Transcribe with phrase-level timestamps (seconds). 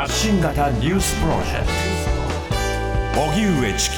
[0.00, 1.66] 発信型ニュースプロジェク
[3.12, 3.20] ト。
[3.20, 3.96] 荻上チキ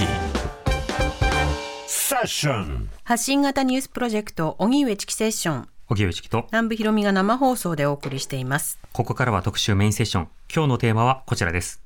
[1.87, 5.69] セッション発信型ニュースプロジェクト荻上チキセッション。
[5.87, 6.46] 荻上チキと。
[6.51, 8.80] 南部ひろみが生放送でお送りしています。
[8.93, 10.29] ここからは特集メインセッション。
[10.52, 11.80] 今日のテーマはこちらです。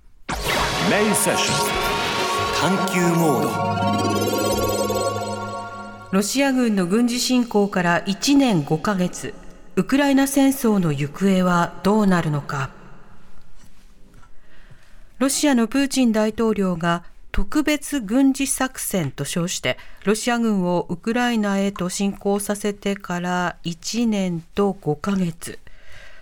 [0.90, 1.54] メインセッショ
[2.72, 2.74] ン。
[2.74, 3.50] 探求モー
[6.08, 6.12] ド。
[6.12, 9.34] ロシア軍の軍事侵攻から1年5ヶ月。
[9.76, 12.70] ウクライナ戦争の行方はどうなるのか
[15.18, 17.02] ロシアのプーチン大統領が
[17.32, 25.58] 特別軍事作戦と称してロシア軍をウクライナへと侵攻させてから1年と5ヶ月。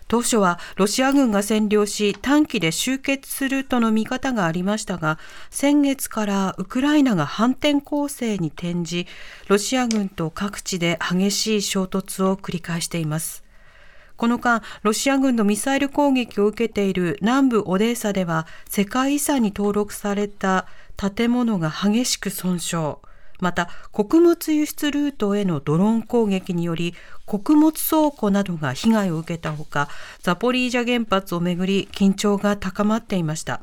[0.07, 5.19] 当初はロシア軍が占領し短期で終結するとの見方がありましたが
[5.51, 9.09] 先月からウクライナが反転攻勢に転じ
[9.49, 13.44] ロシア軍と各地で激しい衝突を繰り返しています。
[14.17, 22.97] この間、ロシア軍のミサイル攻撃を受けている南部オデーサでは、世界遺産に登録された建物が激しく損傷。
[23.41, 26.95] また、穀物輸出ルートへのドローン攻撃により、
[27.27, 29.89] 穀物倉庫などが被害を受けたほか、
[30.23, 33.63] ザポリージャ原発をめぐり緊張が高まっていました。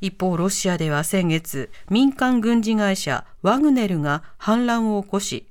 [0.00, 5.46] 一方、ロシアでは先月、民間軍事会社ワグネルが反乱を起こし、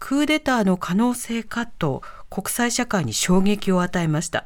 [0.00, 2.02] クーデターの可能性かと
[2.32, 4.44] 国際社会に衝撃を与えました。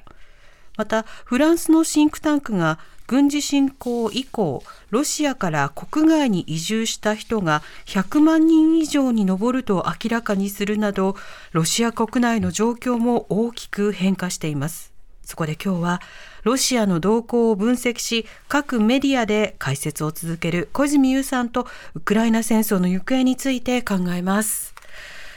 [0.76, 11.14] また、フランスのシンクタンクが軍事侵攻以降、ロシアから国外に移住した人が100万人以上に上ると明らかにするなど、
[11.52, 14.92] ロシア国内の状況も大きく変化しています。
[15.22, 16.00] そこで今日は、
[16.42, 24.75] ロシアの動向を分析し、各メディアで解説を続ける小泉優さんと、ウクライナ戦争の行方について考えます。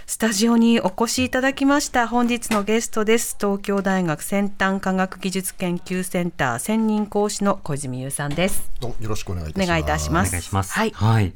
[0.09, 3.37] スタジオにお越しいただきました本日のゲストです。
[3.39, 8.71] 東京大学先端科学技術研究センター専任講師の小泉優さんです。
[8.79, 9.67] どうもよろしくお願いいたします。
[9.67, 11.33] お願いいたしますお願いしますはいはい、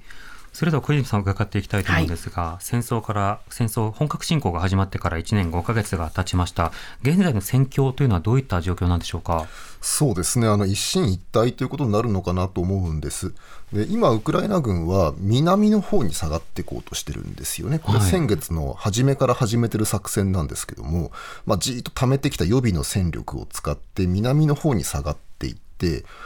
[0.53, 6.71] それでは小泉さん伺っていきたいと思うんですが、戦争から戦争本格侵攻が始まってから1年5ヶ月が経ちました。
[7.01, 9.47] 現在の戦況というのはどういった状況なんでしょうか？
[9.81, 13.33] そうですね、あの一進一退ということになるのかなと思うんです。
[13.73, 18.09] で今、ウクライナ軍は南の方に下がっていこうとしてるんですよね、これ、はい。
[18.09, 21.11] 先月の初めから始めてる作戦なんですけども、
[21.47, 25.32] まあ、じーっと溜めてきた予備の戦力を使って、南の方に下がって、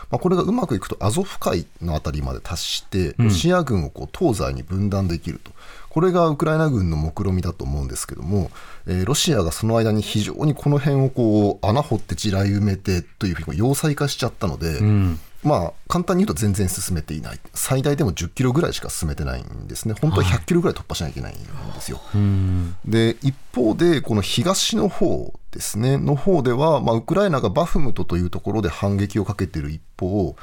[0.10, 5.52] まあ、これがうまくいくと、アゾフ海のあたりまで達して、ロシア軍をこう東西に分断できると。
[5.90, 8.52] これがウクライナ軍の目論見だと思うんですけども、
[8.86, 15.20] えーロシアがその間に非常にこの辺をこう穴掘って地雷埋めてというふうに要塞化しちゃったので、うん。
[15.44, 22.02] まあ、簡単に言うと全然進めていない、最大でも10キロぐらいしか進めてないんですね、本当は100キロぐらい突破しなきゃいけないんですよ。
[22.14, 22.76] うん。
[22.86, 30.36] で一方で、この東の方ですね、の方では、まあ、ウクライナがバフムトというところで反撃をかけている一方を、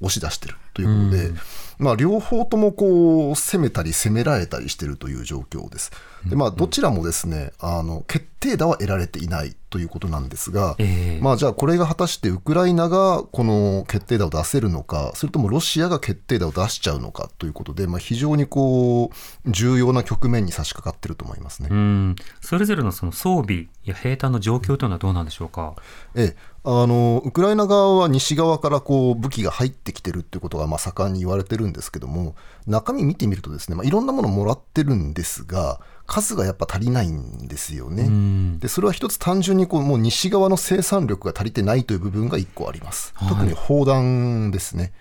[0.00, 1.32] 押し出しているということで、
[1.78, 5.90] まあ、両方ともこう攻めたり攻められたりしているという状況です。
[6.24, 11.22] でまあ、どちらもですねあの決定打は得られていないということなんですが、ええ。
[11.22, 21.68] まあ、じゃあこれが果たしてウクライナがこの決定打を出せるのか、それともロシアが決定打を出しちゃうのかということで、まあ、非常にこう重要な局面に差し掛かっていると思いますね。
[21.70, 22.16] うん。
[22.40, 25.74] それぞれのその装備や兵隊の状況というのはどうなんでしょうか？
[26.16, 26.36] ええ、
[26.68, 32.34] あのウクライナ側は西側からこう武器が入ってきてるっていうことがまあ盛んに言われてるんですけども、
[32.66, 38.08] 中身見てみるとですね、まあ、いろんなものもらってるんですが、数がやっぱ足りないんですよね。
[38.08, 43.12] んでそれは一つ単純にこうもう西側の生産力が足りてないという部分が一個あります。
[43.14, 44.92] はい特に砲弾ですね。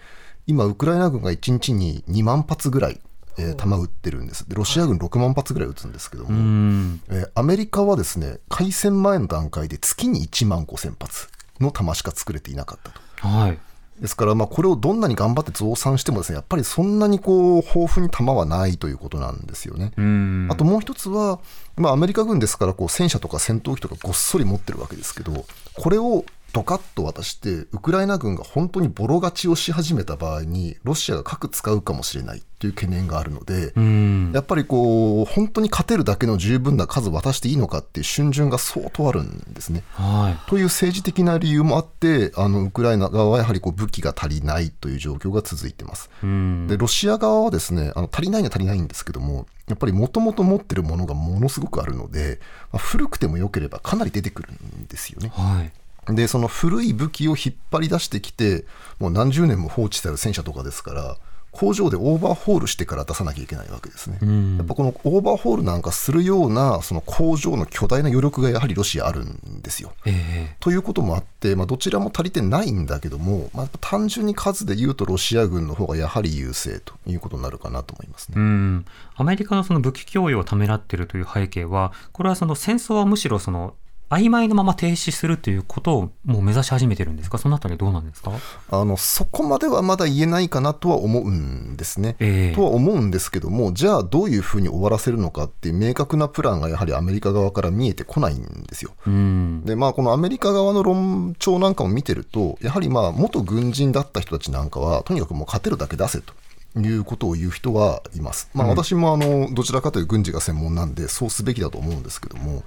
[0.45, 3.01] 今、ウクライナ軍が1日に2万発ぐらい、
[3.39, 4.47] えー弾撃ってるんです。
[4.47, 13.27] でロシア軍6万発ぐらい撃つんですけども、うんえーアメリカはですね開戦前の段階で月に1万5000発の弾しか作れていなかったと。
[13.27, 13.57] はい
[13.99, 19.93] ですから、まあ、これをどんなに頑張って増産してもですねやっぱりそんなにこう豊富に弾はないということなんですよね。
[19.95, 21.39] うんあともう一つは、
[21.77, 25.45] まあ、アメリカ軍ですからこう戦車とか戦闘機とかごっそり持ってるわけですけど
[25.75, 26.25] これを
[26.55, 39.83] ドカッと渡してウクライナ軍が本当にボロ勝ちをし始めた場合にロシアが核使うかもしれないという懸念があるので、うんやっぱりこう本当に勝てるだけの十分な数渡していいのかっていう瞬順が相当あるんですね。
[39.91, 46.09] はいという政治的な理由もあってあのウクライナ側はやはりこう武器が足りないという状況が続いています。
[46.23, 52.39] うんでロシア側はですねあの足りないには足りないんですけどもやっぱりもともと持ってるものがものすごくあるので、
[52.71, 55.33] まあ古くても良ければかなり出てくるんですよね。
[55.35, 55.71] はい
[56.09, 58.65] でその古い武器を引っ張り出してきて
[58.99, 61.17] もう何十年も放置してある戦車とかですから
[61.55, 64.19] 工場でオーバーホールしてから出さなきゃいけないわけですね。
[64.21, 69.93] うんやっぱこのオーバーホールなんかするようなその工場の巨大な余力がやはりロシアあるんですよ。
[70.05, 78.33] えということもあって、まあ、どちらも足りてないんだけども、まあ、単純に数で言うとロシア軍の方がやはり優勢ということになるかなと思いますね。
[78.35, 78.85] えうん、
[79.15, 83.75] アメリカのその武器供与をためらっているという背景は、これはその戦争はむしろその
[84.09, 88.31] 曖昧なまま停止するということをもう目指し始めてるんですか、そのあたりどうなんですか？
[88.69, 92.15] あのそこまではまだ言えないかなとは思うんですね。
[92.19, 98.91] ええとは思うんですけども、じゃあどういうふうに終わらせるのかっていう明確なプランがやはりアメリカ側から見えてこないんですよ。
[99.07, 106.33] うん、でまあ、このアメリカ側の論調なんかも見てると、やはりまあ元軍人だった人たちなんかは、とにかくもう勝てるだけ出せと。
[106.77, 108.49] いうことを言う人はいます。
[108.53, 112.63] まあ、私もあのどちらかという軍事が専門なんで、そうすべきだと思うんですけども、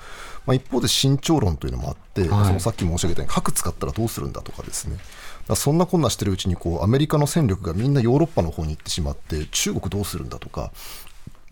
[0.48, 2.46] まあ、一方で慎重論というのもあって、はい。
[2.46, 4.96] そのさっき申し上げたように、核使ったらどうするんだとかですね、
[5.54, 10.72] そんなこんなしてるうちにこう、アメリカの戦力がみんなヨーロッパの方に行ってしまって、中国どうするんだとか、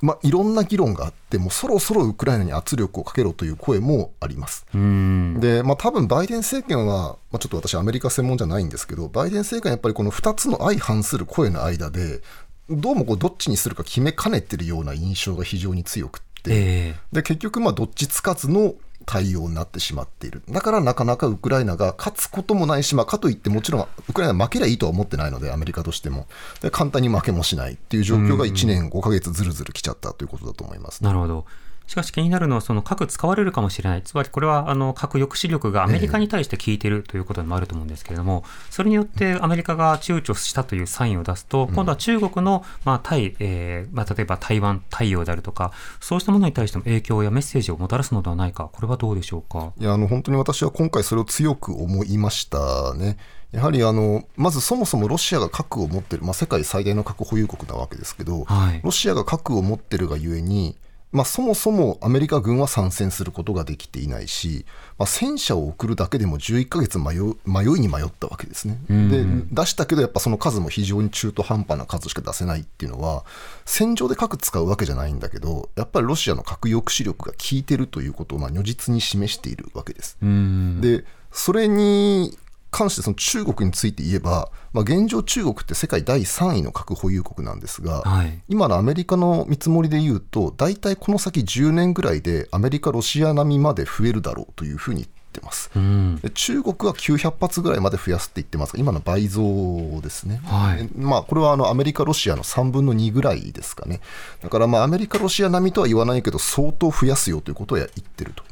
[0.01, 4.65] まあ、いろんな議論があって、もうそろそろウクライナに圧力をかけろという声もあります。
[4.75, 12.23] うん、で、まあ、多分バイデン政権は、まあ、ちょっと私、アメリカ専門じゃないんですけど、バイデン政権はやっぱりこの2つの相反する声の間で、
[12.69, 16.97] どうもこうどっちにするか決めかねてるような印象が非常に強くって、ええ。
[17.13, 18.75] で結局、まあどっちつかずの
[19.07, 26.27] 対応になってしまっている、だからなかなかウクライナが勝つこともないし、まあ、かといってもちろんウクライナ負けりゃいいとは思ってないので、アメリカとしても、
[26.73, 31.07] 簡単に負けもしないっていう状況が1年5か月ずるずる来ちゃったということだと思います、ね。
[31.07, 31.47] なるほど。
[31.87, 34.03] しかし気になるのは、その核使われるかもしれない。
[34.03, 49.73] つまりこれは、あの、核抑止力がアメリカに対して効いているということでもあると思うんですけれども、それによってアメリカが躊躇したというサインを出すと、今度は中国の、まあ、対、えーまあ、例えば台湾対応であるとか、そうしたものに対しても影響やメッセージをもたらすのではないか、これはどうでしょうか？
[49.79, 53.17] いやあの本当に私は今回それを強く思いましたね。
[53.53, 60.77] やはりあのまずそもそもロシアが核を持ってる、まあ、世界最大の核保有国なわけですけど、はいロシアが核を持ってるがゆえに、
[61.17, 64.67] まあ、そもそもアメリカ軍は参戦することができていないし、
[64.99, 68.79] まあ、戦車を送るだけでも11ヶ月迷う迷いに迷ったわけですね。
[68.89, 73.25] で出したけどやっぱその数も非常に中途半端な数しか出せないっていうのは
[73.65, 80.19] 戦場で核使うわけじゃないんだけどやっぱりロシアの核抑止力が効いてるということをまあ如実に示しているわけです。
[80.21, 80.83] うん。
[80.83, 82.37] でそれに
[82.77, 88.43] 関してその中国について言えば、まあ、現状中国って世界第3位の核保有国なんですが、はい。
[88.51, 95.71] 今のアメリカの見積もりで言うと大体この先10年ぐらいでアメリカロシア並みまで増えるだろうというふうに言ってます。
[95.75, 96.17] うん。
[96.17, 104.03] で中国は900発ぐらいまで増やすって言ってますが今の倍増ですね、はいでまあ、これはあのアメリカ、ロシアの3分の2ぐらいですかね、
[104.43, 108.45] だからまあアメリカ、ロシア並みとは言わないけど、相当増やすよということを言ってると。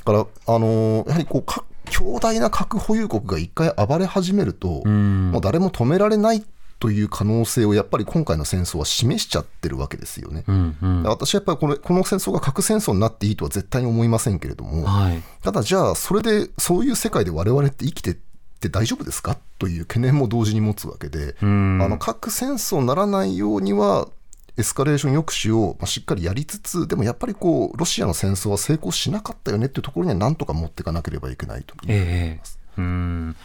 [0.00, 0.18] だから、
[0.54, 6.42] あのーやはりこうか強大な核保有国が一回暴れ始めると、んもう誰も止められない
[6.78, 10.44] という可能性をやっぱり今回の戦争は示しちゃってるわけですよね。
[10.48, 10.76] うん。
[10.80, 11.02] うん。
[11.02, 15.22] 私はやっぱりこれこの戦争が核戦争になっていいとは絶対に思いませんけれども、はい。
[15.42, 18.16] ただじゃあ、それでそういう世界で我々って生きてっ
[18.60, 19.36] て大丈夫ですか？
[19.58, 24.08] という懸念も同時に持つわけで、うんあの核戦争にならないようには、
[24.56, 32.58] エスカレーション抑止をまあしっかりやりつつ、でもやっぱりこうロシアの戦争は成功しなかったよねっていうところには、なんとか持っていかなければいけないと思いえます。
[32.76, 33.36] えうん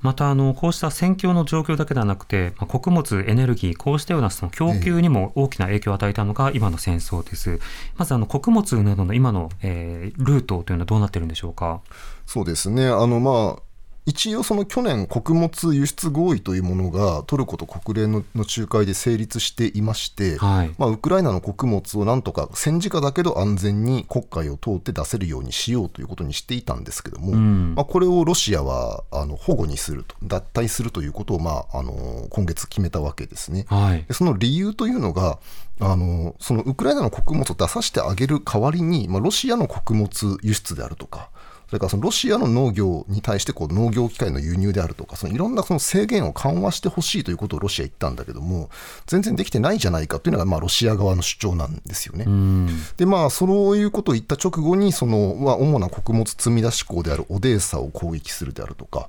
[0.00, 7.58] またあのこうした戦況の状況だけではなくて、まあ、穀物、エネルギー、こうしたようなその供給にも大きな影響を与えたのが今の戦争です。
[7.96, 11.80] まずあの穀物などの今の、えールートというのはどうなっているんでしょうか？
[12.26, 13.62] そうですねあのまあ
[14.06, 20.74] 一応その去年穀物輸出合意というものがトルコと国連のの仲介で成立していまして、はい。
[20.78, 27.74] まあ、ウクライナの穀物をなんとか戦時下だけど安全に国会を通って出せるようにしようということにしていたんですけども、ん。
[27.74, 33.64] まあ、これをロシアはあの保護にすると脱退するということを、まあ、あの今月決めたわけですね。
[33.68, 34.04] はい。
[34.04, 35.38] でその理由というのが
[35.80, 41.33] あのそのウクライナの穀物を出させてあげる代わりに、まあ、ロシアの穀物輸出であるとかそ
[41.74, 48.70] れからそのロシアの農業に対してこう農業機械の輸入であるとかそのいろんなその制限を緩和してほしいということをロシア言ったんだけども
[49.06, 52.24] 全然できてないじゃないかというのがまあロシア側の主張なんですよね。
[52.26, 59.08] うんでまあそういうことを言った直後にその、まあ、主な穀物積み出し港であるオデーサを攻撃するであるとか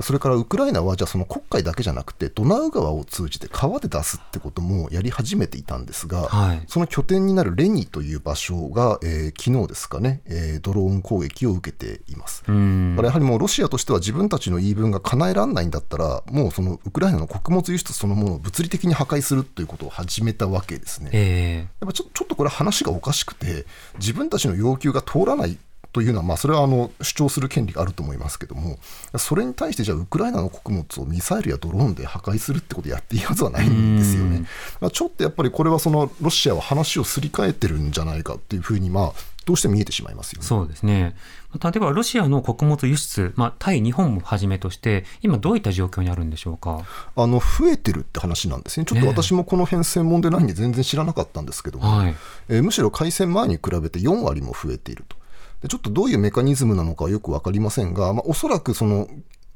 [0.00, 12.42] それからウクライナはじゃあその黒海だけじゃなくてドナウ川を通じて川で出すってこともやり始めていたんですが、はいその拠点になるレニという場所が、えー昨日ですかね、えードローン攻撃を受けています。
[12.46, 21.10] うんだからやはりもうロシアとしては自分たちの言い分が叶えられないんだったら、もうそのウクライナの穀物輸出そのものを物理的に破壊するということを始めたわけですね。
[21.12, 23.66] えやっぱちょちょっとこれ話がおかしくて、
[23.98, 25.56] 自分たちの要求が通らない
[25.98, 28.78] とというのは、まあ、それはあの主張する権利があると思いますけども、
[29.16, 34.46] それに対して、じゃあ、ウクライナの穀物をミサイルやドローンで破壊するってことをやっていいはずはないんですよね。
[34.80, 39.12] まあ、ちょっとやっぱりこれはそのロシアは話をすり替えてるんじゃないかっていうふうに、まあ、
[39.44, 41.16] どうしても見えてしまいますよ、ね、そうですね。
[41.62, 46.84] 例えばロシアの穀物輸出、まあ、対日本もはじめとして、今、どういった状況にあるんでしょうか？
[47.16, 52.14] あの増えてるって話なんですね、ちょっと私もこの辺、専門でないんで、全然知らなかったんですけども、はい、
[52.48, 55.17] えー、むしろ開戦前に比べて4割も増えていると。
[55.62, 59.08] でちょっとどういうメカニズムなのかよく分かりませんが、まあ、おそらくその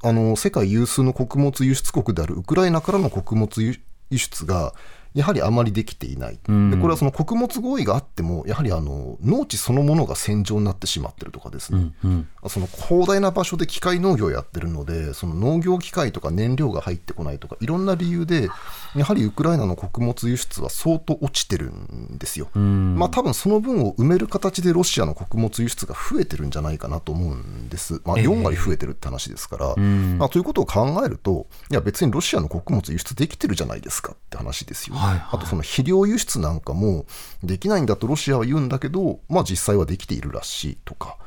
[0.03, 3.79] あの世界有数の穀物輸出国であるウクライナからの穀物輸
[4.11, 4.73] 出が
[5.13, 18.49] やはりあまりできていない、でこれはその穀物合意があっても、やはりあの農地そのものが戦場になってしまってるとかですね、うんうん、その広大な場所で機械農業をやってるので、その農業機械とか燃料が入ってこないとか、いろんな理由で、
[18.95, 22.49] やはりウクライナの穀物輸出は相当落ちてるんですよ。
[22.55, 28.01] まあ多分その分を埋める形でロシアの穀物輸出が増えてるんじゃないかなと思うんです。
[28.05, 34.95] まあ、4割増えてるって話ですから、えー、まあ、ということを考えると、いや別にロシアの穀物輸出できてるじゃないですかって話ですよ。
[34.95, 37.05] はいはい、あとその肥料輸出なんかも
[37.43, 41.17] できないんだとロシアは言うんだけど、まあ、実際はできているらしいとか。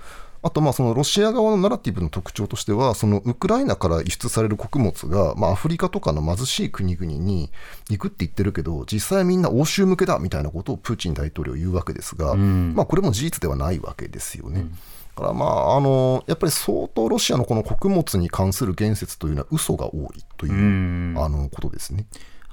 [0.43, 7.50] あとまあそのロシア側のナラティブの特徴としては、そのウクライナから輸出される穀物が、まあ、アフリカとかの貧しい国々に
[7.90, 14.61] 行くって言ってるけど、実際はみんな欧州向けだみたいなことをプーチン大統領言うわけですが、うん、まあ、これも事実ではないわけですよね。
[14.61, 14.78] うん
[15.16, 22.05] だからまああのやっぱり相当ロシアのこの穀物に関する言説というのは嘘が多いという、あのことですね。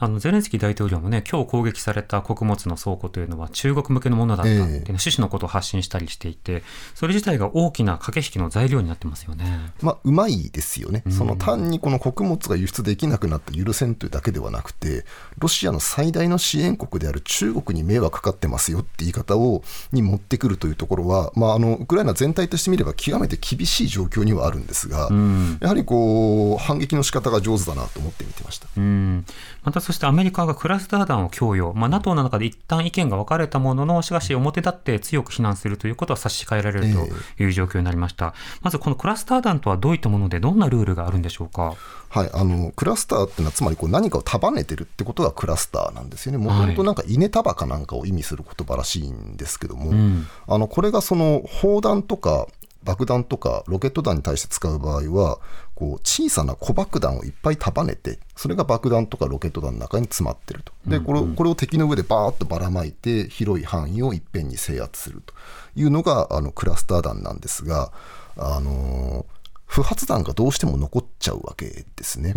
[0.04, 6.62] あのゼレンスキー大統領もね、今日攻撃された穀物の倉庫というのは中国向けのものだったっていう、ね、趣旨のことを発信したりしていて、
[6.94, 9.72] それ自体が大きな駆け引きの材料になってますよね。
[9.82, 15.06] まあ、うまいですよね、うん、その単にこの穀物が輸出できなくなって許せんというだけではなくて、
[15.38, 28.68] ロシアの最大の支援国である中国に迷惑かかってますよって言い方をに持ってくるというところは、まあ、あのウクライナ全体としてみれば極めて厳しい状況にはあるんですが、うん、やはりこう反撃の仕方が上手だなと思って見てました。
[28.76, 29.26] うん。
[29.64, 38.26] またそしてアメリカがクラスター弾を供与、まあ、NATO の中で一旦意見が分かれたものの、しかし表立って強く非難するということは差し控えられるという状況になりました。
[38.26, 41.76] えー、まずこのクラスター弾とはどういったもので、どんなルールがあるんでしょうか？
[42.10, 52.48] はい、あのクラスターっていうのは、つまりこう何かを束ねてるってことがクラスターなんですよね、もともとなんか稲束かなんかを意味する言葉らしいんですけども、うん、あのこれがその砲弾とか
[52.84, 55.40] 爆弾とかロケット弾に対して使う場合は、
[55.76, 60.74] こう小さな小爆弾をいっぱい束ねて、それが爆弾とかロケット弾の中に詰まってると。
[60.86, 65.34] で、これこれを敵の上でバーッとばらまいて、広い範囲をいっぺんに制圧すると
[65.76, 67.92] いうのがあのクラスター弾なんですが、
[68.38, 69.33] あのー
[69.74, 71.66] 不発弾がどうしても残っちゃうわけ
[71.96, 72.34] ですね。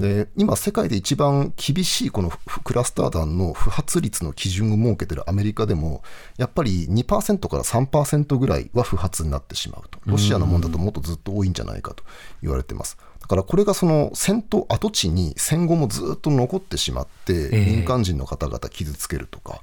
[0.00, 2.32] で今、世界で一番厳しいこの
[2.64, 6.02] クラスター弾の不発率の基準を設けてるアメリカでも、
[6.38, 12.02] やっぱり2%から3%ぐらいは不発になってしまうと、ロシアのもんだともっとずっと多いんじゃないかと
[12.40, 12.96] 言われてます。
[13.20, 19.60] だからこれがその戦闘跡地に戦後もずっと残ってしまって、民間人の方々傷つけるとか。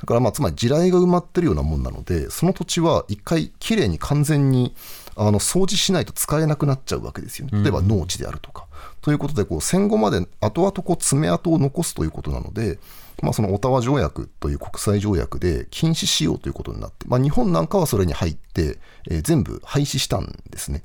[0.00, 4.74] だからまあつまり地雷が埋まってるようなもんなので、その土地は一回きれいに完全に
[5.18, 7.62] あの掃除しないと使えなくなっちゃうわけですよね。
[7.62, 8.66] 例えば農地であるとか。
[8.70, 12.78] うん、ということでこう戦後まで後々こう爪痕を残すということなので、
[13.22, 18.78] まあ、そのオタワ条約という国際条約で禁止しようということになって、まあ、日本なんかはそれに入って、
[19.10, 20.84] えー、全部廃止したんですね。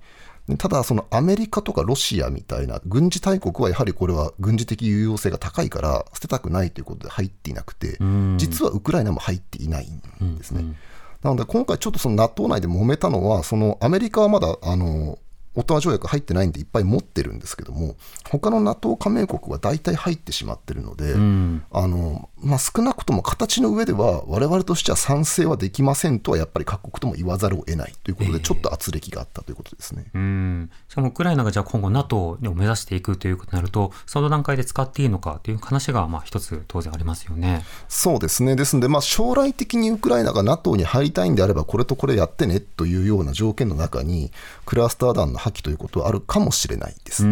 [0.58, 7.98] ただ、そのアメリカとかロシアみたいな軍事大国はやはりこれは軍事的有用性が高いから捨てたくないということで入っていなくて、
[8.36, 10.62] 実はウクライナも入っていないんですね。
[10.62, 10.75] うんうん
[11.24, 15.18] なので今回ちょっとその NATO 内で揉めたのは、そのアメリカはまだあの
[15.56, 17.96] オタワ条約入ってないんでいっぱい持ってるんですけども、
[18.30, 30.72] 他の NATO 加盟国は大体入ってしまってるので、うん、あのまあ、少なくとも形の上では、われわれとしては賛成はできませんとは、やっぱり各国とも言わざるを得ないということで、ちょっと圧力があったということですね、えー、うん。
[30.90, 37.64] しかもウクライナがじゃあ今後、NATO を目指していくということになると、その段階で使っていいのかという話がまあ一つ、当然ありますよね。
[37.88, 44.32] そうですね、ですので、まあ、将来的にウクライナが NATO に入りたいんであれば、これとこれやってねというような条件の中に、
[44.66, 47.24] クラスター弾の破棄ということはあるかもしれないです。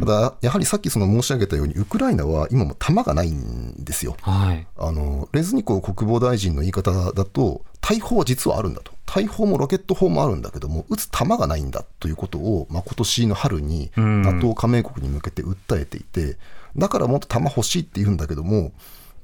[0.00, 4.16] ただ、やはりさっきその申し上げたように、ウクライナは今も弾がないんですよ。
[4.22, 16.36] はい、あのレズニコフ国防大臣の言い方だと、大砲は実はあるんだと、大砲もロケット砲もあるんだけども、撃つ弾がないんだということを、まあ、今年の春に NATO 加盟国に向けて訴えていて、
[16.76, 18.72] だからもっと弾欲しいって言うんだけども、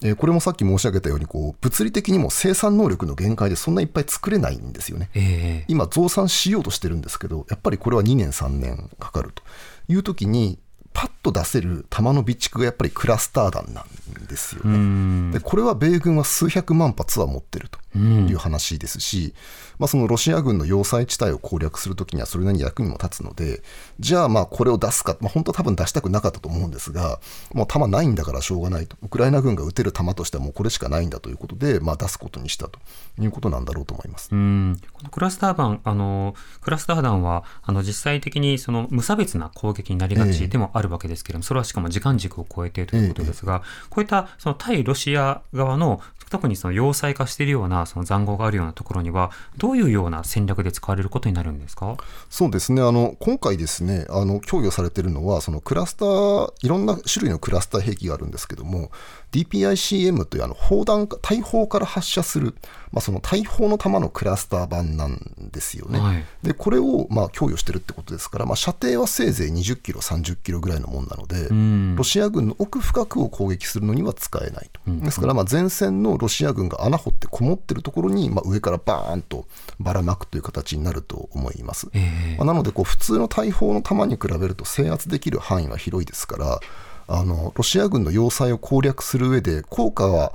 [0.03, 5.11] えー、これもさっき申し上げたようにこう、物理的にも生産能力の限界でそんないっぱい作れないんですよね。
[5.15, 9.43] えー、今、増産しようとしてるんですけど、やっぱりこれは2年、3年かかると。
[9.89, 10.59] いうときに、
[10.95, 15.33] パッと出せる弾の備蓄がやっぱりクラスター弾なんですよね。
[15.33, 17.79] でこれは米軍は数百万発は持ってると。
[17.95, 19.35] いう話ですし、
[19.79, 23.63] まあ、そのロシア軍の要塞地帯を攻略するときにはそれなりに役にも立つので、
[24.01, 27.21] じゃあまあこれを出すか、まあ、本当は多分出したくなかったと思うんですが、
[27.53, 32.79] もう弾ないんだからしょうがないと、ウクライナ軍が撃てる弾としてはもうこれしかないんだということで、まあ、出すことにしたと。
[33.21, 34.29] いうことなんだろうと思います。
[34.33, 34.81] うん。
[34.93, 51.97] このクラスター弾、あのクラスター弾はあの実際的にその無差別な攻撃になりがちでもあるわけですけれども、それはしかも時間軸を超えてということですが、こういったその対ロシア側の特にその要塞化しているようなその塹壕があるようなところには、どういうような戦略で使われることになるんですか？
[52.31, 52.83] そうですね。
[52.83, 58.91] あの今回ですねあの供与されているのはそのクラスターいろんな種類のクラスター兵器があるんですけども
[59.35, 62.55] DPICM というあの砲弾大砲から発射する、
[62.93, 65.19] まあ、その大砲の弾のクラスター版なん
[65.53, 65.99] ですよね。
[65.99, 71.49] はい、でこれをまあ供与してるってことですから、まあ、射程はせいぜい20キロ、30キロぐらいのもんなので、
[71.97, 74.81] ロシア軍の奥深くを攻撃するのには使えないと。
[74.87, 79.47] ですからまあ前線のロシア軍が穴掘ってこもってるところに、まあ、上からバーンと
[79.81, 81.89] ばらまくという形になると思います。
[81.93, 86.61] えー、まあ、なので普通の大砲の弾に比べると制圧できる範囲は広いですから、
[87.07, 90.33] あのロシア軍の要塞を攻略する上で効果は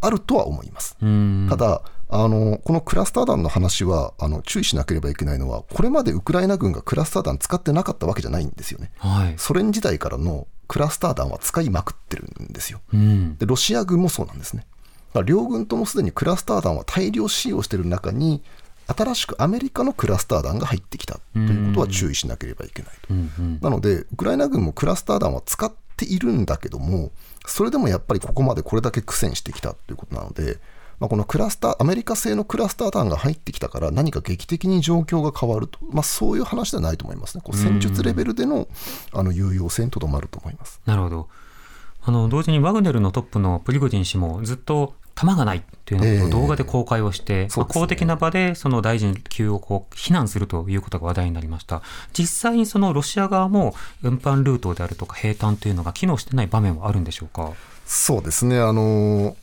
[0.00, 0.96] あるとは思います。
[1.48, 8.90] ただあのこのクラスター弾の話はあの注意しなければいけないのはこれまでウクライナ軍がクラスター弾使ってなかったわけじゃないんですよね。
[8.98, 12.80] はい、ソ連時代からのクラスター弾は使いまくってるんですよ。
[13.38, 14.66] でロシア軍もそうなんですね。
[15.24, 18.42] 両軍ともすでにクラスター弾は大量使用している中に
[18.86, 23.14] 新しくアメリカのクラスター弾が入ってきたということは注意しなければいけないと。
[23.62, 25.72] なのでウクライナ軍もクラスター弾は使っ
[26.06, 27.12] ているんだけども
[27.46, 30.58] それでもやっぱりここまでこれだけ苦戦してきたということなので、
[30.98, 37.42] まあ、このクラスターアメリカ製のクラスター弾が入ってきたから何か劇的に状況が変わると、まあ、そういう話ではないと思いますね。
[37.44, 38.68] こう戦術レベルでの
[39.12, 40.80] あの有用性にとどまると思います。
[40.86, 41.28] なるほど。
[42.02, 44.94] あの同時にワグネルのトップのプリゴジン氏もずっと
[45.26, 51.82] 弾がないっていうのを動画で公開をして、えーまあ、公的な場でその大臣級をこう非難するということが話題になりました。
[52.12, 57.52] 実際にそのロシア側も運搬ルートであるとか兵站というのが機能してない場面はあるんでしょうか？
[57.86, 58.58] そうですね。
[58.58, 59.36] あの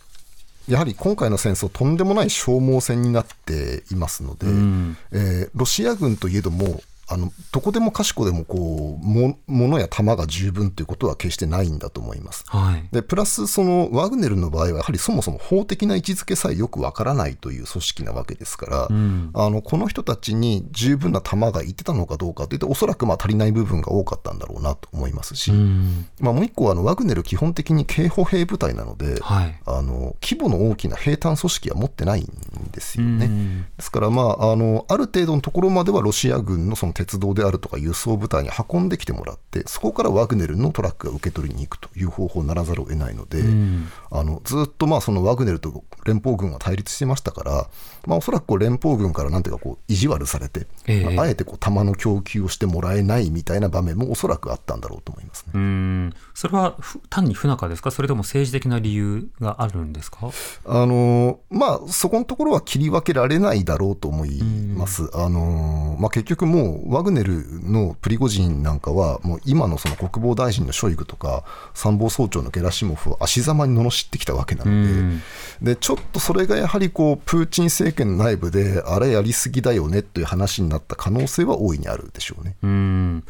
[0.68, 12.43] やはり今回の戦争、とんでもない消耗戦になっていますので、うん、えー、ロシア軍といえども、あのどこでもかしこでもこうも物や弾が十分ということは決してないんだと思います。
[12.48, 32.26] はい、でプラスそのワグネルの場合はやはりそもそも法的な位置づけさえよくわからないという組織なわけですから、うん、あのこの人たちに十分な弾がいってたのかどうかというとおそらくまあ足りない部分が多かったんだろうなと思いますし、うん、まあ、もう一個はあのワグネル基本的に警歩兵部隊なので、はい、あの規模の大きな兵隊組織は持ってないん
[32.72, 33.67] ですよね。
[33.78, 47.68] ですから、まあ、あのある程度のところまではロシア軍のその鉄道であるとか輸送部隊に運んできてもらってそこからワグネルのトラックが受け取りに行くという方法にならざるを得ないので、うん、あのずっとまあそのワグネルと連邦軍は対立してましたから、
[48.08, 55.52] まあ、おそらくこう連邦軍からなんていうかこう意地悪されて、えー、あえてこう弾の供給をしてもらえないみたいな場面もおそらくあったんだろうと思いますね。
[55.54, 56.13] うん。
[56.34, 56.78] それは
[57.10, 57.91] 単に不仲ですか？
[57.91, 60.32] それとも政治的な理由があるんですか？
[60.65, 65.10] あのまあそこのところは切り分けられないだろうと思います。
[65.13, 71.43] あのまあ、結局もうワグネルのプリゴジンなんかは、もう今のその国防大臣のショイグとか、
[71.74, 75.20] 参謀総長のゲラシモフを足ざまに罵ってきたわけなの
[75.62, 82.56] で、でちょっとそれがやはりこうプーチン政権内部で、あれやりすぎだよねという話になった可能性は大いにあるでしょうね。
[82.64, 83.24] うん。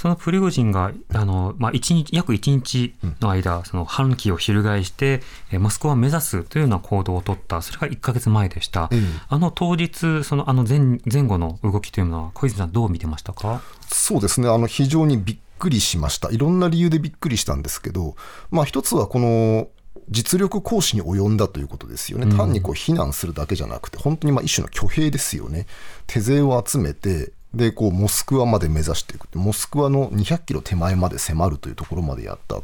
[0.00, 5.20] そのプリゴジンがあの、まあ、1日約1日の間、その反旗を翻して、
[5.52, 13.60] えモスクワを目指すというような行動を取った、それが1か月前でした、うん、あの当日、そのあの前前後の動きというのは、小泉さん、どう見てましたか？
[13.88, 18.16] そうですね、あの非常にびっくりしました、いろんな理由でびっくりしたんですけど、
[18.50, 19.68] まあ、一つはこの
[20.10, 25.66] 実力行使に及んだということですよね、単にこう非難するだけじゃなくて、本当にまあ一種の挙兵ですよね、
[26.06, 32.56] 手勢を集めて、でこうモスクワまで目指していくモスクワの200キロ手前まで迫るというところまでやった、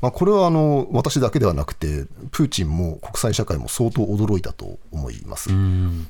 [0.00, 5.50] まあ、これはあの私だけではなくてプーチンも国際社会も相当驚いたと思います。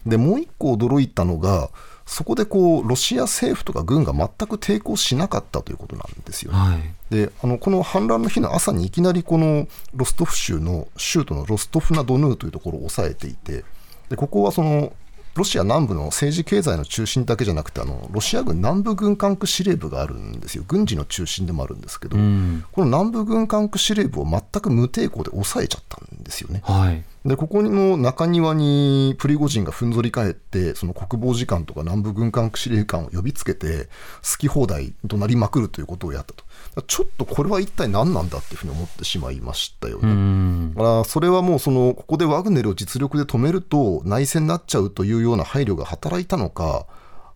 [0.07, 1.71] でもう一個驚いたのが
[2.07, 6.59] そこでこうロシア政府とか軍が全く抵抗しなかったということなんですよね。
[6.59, 13.65] はい、であのこの反乱の日の朝にいきなりこのロストフ州の州都のロストフナドヌーというところを抑えていて
[14.09, 14.93] でここはその
[15.35, 20.65] ロシア南部の政治経済の中心だけじゃなくてあのロシア軍南部軍管区司令部があるんですよ。
[20.67, 26.61] 軍事の中心でもあるんですけど、うん、この南部軍管区司令部を全く無抵抗で抑えちゃったんですよね。
[26.65, 33.89] はい、でここの中庭にプリゴジンがふんぞり返ってその国防次官とか南部軍管区司令官を呼びつけて
[34.23, 36.45] 好き放題怒鳴りまくるということをやったと。
[36.87, 40.73] ちょっとこれは一体何なんだっていうふうに思ってしまいましたよね。
[40.75, 46.87] だからそれはもうそのここでワグネルを実力で止めると内戦になっちゃうというような配慮が働いたのか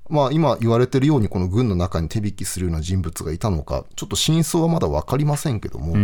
[0.09, 5.97] まあ、今言われているようにこの軍の中に手引きするような人物がいたのかちょっと真相はまだ分かりませんけども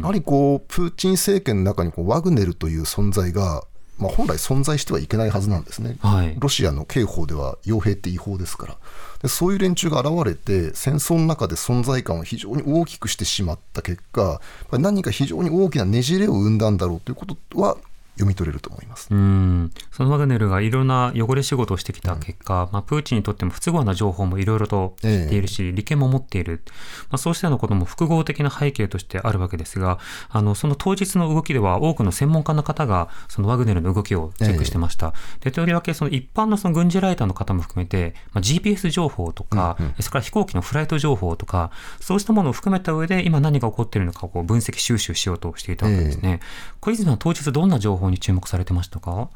[0.00, 3.64] やはりこうプーチン政権の中にこうワグネルという存在が
[3.98, 8.76] まあ、本来存在してはいけないはずなんですね、はい、ロシアの刑法では傭兵って違法ですから。
[9.22, 17.76] でそういう連中が現れて戦争の中で存在感を非常に大きくしてしまった結果何か非常に大きなねじれを生んだんだろうということは
[18.18, 19.08] 読み取れると思います。
[19.10, 19.70] うん。
[19.92, 26.62] そのワグネルがいろんな汚れ仕事をしてきた結果、うん、まあ、プーチンにとっても不都合な情報もいろいろと知っているし、ええ、利権も持っている、
[27.10, 35.14] まあ、そうしたようなことも複合的な背景としてあるわけですがあのその当日の動きでは多くの専門家の方がそのワグネルの動きをチェックしてました。
[35.42, 46.40] え、でとりわけその一般のその軍事ライターの方も含めて、まあ、GPS 情報とか、うんうん、それから飛行機のフライト情報とかそうしたものを含めた上で今何が起こっているのかをこう分析収集しようとしていたわけですね。
[46.80, 49.30] 小泉さん当日どんな情報に注目されてましたしたか、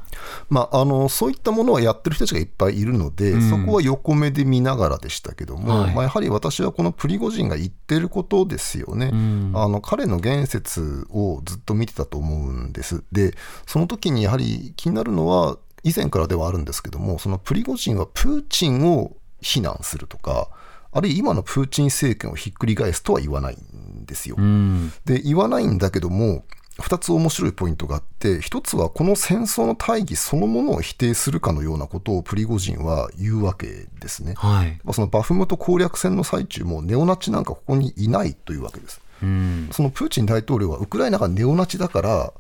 [0.49, 13.05] まあ、あのそういったものはやってる人たちがいっぱいいるので、うん、そこは横目で見ながらでしたけども、はい、まあ、やはり私はこのプリゴジンが言ってることですよね、うん、あの彼の言説をずっと見てたと思うんです。
[13.13, 13.35] で
[13.67, 20.49] その時にやはり気になるのは以前からではあるんですけどもそのプリゴジンはプーチンを非難するとか
[20.93, 24.37] あるいは今のプーチン政権をひっくり返すとは言わないんですよ。
[24.39, 26.45] うん、で言わないんだけども
[26.83, 42.33] 2つ面白いポイントがあって1つはこの戦争の大義そのものを否定するかのようなことをプリゴジンは言うわけですね、はい、そのバフムト攻略戦の最中もネオナチなんかここにいないというわけです、うん、そのプーチン大統領はウクライナがネオナチだから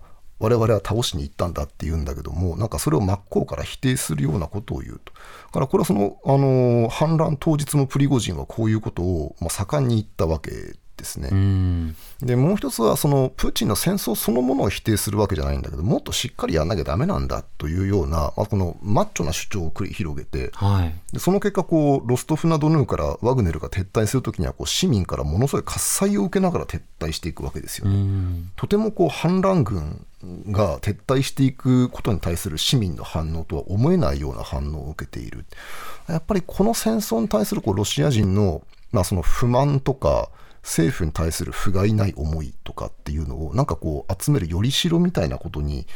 [0.42, 5.12] 我々は倒しに行ったんだって言うんだけどもなんかそれを真っ向から否定するようなことを言うと。
[5.12, 5.20] だ
[5.52, 10.50] からこれはその、あの反乱当日のプリゴジンはこういうことを、まあ、盛んに言ったわけ
[11.02, 11.94] ですね。
[12.22, 28.44] でもう一つはそのプーチンの戦争そのものを否定するわけじゃないんだけどもっとしっかりやんなきゃだめなんだというような、まあ、このマッチョな主張を繰り広げて、はい、でその結果こうロストフナドヌーからワグネルが撤退するときにはこう市民からものすごい喝采を受けながら撤退していくわけですよね。
[28.54, 30.06] とてもこう反乱軍
[30.50, 35.44] が撤退していくことに対する市民の反応とは思えないような反応を受けている。
[36.08, 38.62] やっぱりこの戦争に対するこうロシア人の,、
[38.92, 40.30] まあその不満とか
[40.62, 45.87] 政府に対する不甲斐ない思いとかっていうのをなんかこう集めるよりしろみたいなことに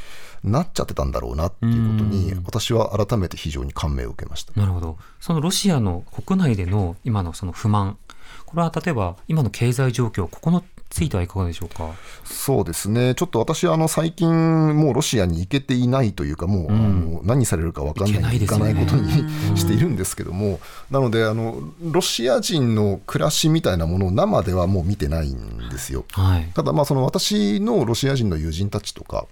[0.42, 4.52] なっちゃってたんだろうなっていうことに私は改めて非常に感銘を受けました。
[4.58, 4.98] なるほど。
[5.20, 7.98] そのロシアの国内での今のその不満。
[8.44, 10.64] これは例えば今の経済状況ここの
[10.96, 11.90] ついてはいかがでしょうか？
[12.24, 16.78] そうですね、ちょっと私はあの最近、もうロシアに行けていないというか、もう、うん、あ
[17.18, 19.12] の何されるか分かんない、行かないことに
[19.58, 20.58] しているんですけども、
[20.90, 26.06] なのであの、ロシア人の暮らしみたいなものを生ではもう見てないんですよ。
[26.12, 29.26] はい、ただ、その私のロシア人の友人たちとか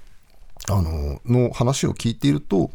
[0.68, 2.70] あのの話を聞いていると、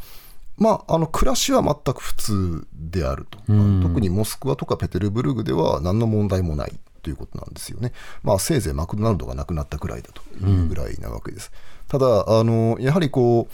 [0.57, 6.73] まあ、あの暮らしは全く普通であると、うん、特にモスクワとかペテルブルグでは何の問題もない
[7.09, 7.91] ということなんですよね。
[8.21, 11.51] まあ、せいぜいマクドナルドがなくなったくらいだというぐらいなわけです。
[11.91, 13.53] うん、ただあの、やはりこう、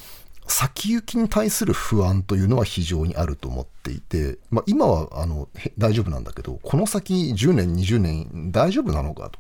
[0.51, 9.39] 先行きに対する不安というのは非常にあると思っていて、まあ、今はあの大丈夫なんだけど、この先10年、20年、大丈夫なのかと、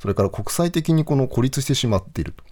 [0.00, 2.44] それから国際的にこの孤立してしまっていると、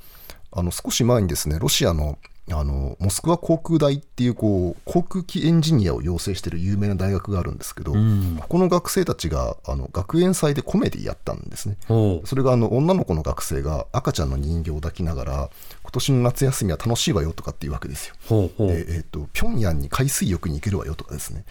[0.53, 2.19] あの少し前にですね、ロシアの
[2.53, 11.77] あのモスクワ航空大っていうこう航空機エンジニアを養成している有名な大学があるんですけど、うん、ここの学生たちがあの学園祭でコメディやったんですね。
[12.25, 15.51] それがあの女の子の学生が赤ちゃんの人形を抱きながら
[15.87, 18.15] 今年の夏休みは楽しいわよとかっていうわけですよ。
[18.29, 18.69] ほうほう。
[18.69, 21.45] でえーと、平壌に海水浴に行けるわよとかですね、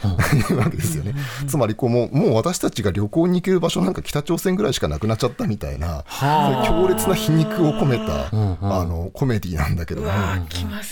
[0.49, 0.57] いう。
[0.59, 1.15] わけですよね。
[1.47, 10.01] つまりこうもうもう私たちが旅行に行ける場所なんか北朝鮮ぐらいしかなくなっちゃったみたいな、強烈な皮肉を込めた、あのコメディなんだけど。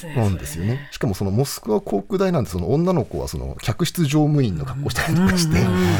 [0.07, 0.87] も、なんですよね。
[0.91, 5.59] しかもそのモスクワ航空大なんでその女の子はその客室乗務員の格好したりとかして、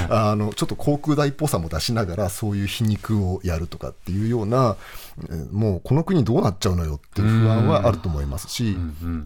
[0.10, 4.77] あのちょっと航空大っぽさも出しながらそういう皮肉をやるとかっていうような
[5.52, 8.78] もうこの国どうなっちゃうのよっていう不安はあると思いますし、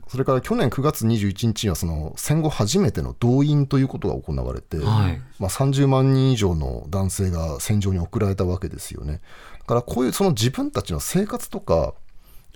[0.08, 9.22] それから去年9月21日にはその戦後初めての動員ということが行われて、はい、まあ、30万人以上の男性が戦場に送られたわけですよね。
[9.60, 11.94] だからこういうその自分たちの生活とか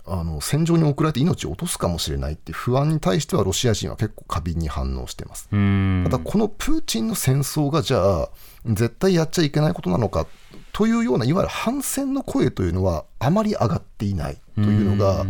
[0.06, 5.48] あの戦場に送られて命を落とすかもしれないっていう不安に対してはロシア人は結構過敏に反応してます。
[5.50, 8.30] ただこのプーチンの戦争がじゃあ
[8.66, 10.28] 絶対やっちゃいけないことなのか
[10.74, 15.26] というようないわゆる反戦の声というのはあまり上がっていないというのが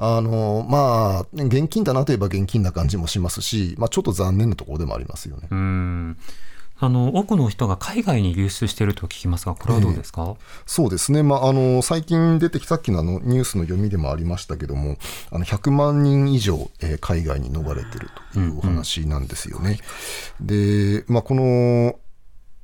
[0.00, 5.48] あのまあ、現金だなといえば現金な感じもしますし、まあ、ちょっと残念なところでもありますよね。
[5.50, 6.16] うん。
[6.80, 14.96] あの多くの人が海外に流出していると聞きますが、これはどうですか、えー、そうですね、まあ、あの最近出てきたさっきのあのニュースの読みでもありましたけども、
[15.32, 19.80] あの100万人以上、えー、海外に逃れてるというお話なんですよね。
[20.40, 21.98] うんうん、で、まあ、この